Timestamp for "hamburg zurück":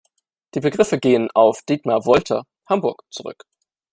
2.67-3.45